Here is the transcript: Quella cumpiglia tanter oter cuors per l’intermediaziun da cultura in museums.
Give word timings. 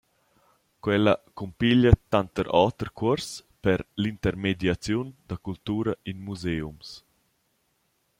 Quella 0.83 1.13
cumpiglia 1.39 1.93
tanter 2.11 2.47
oter 2.65 2.89
cuors 2.99 3.27
per 3.63 3.79
l’intermediaziun 4.01 5.07
da 5.29 5.35
cultura 5.45 5.91
in 6.09 6.17
museums. 6.27 6.87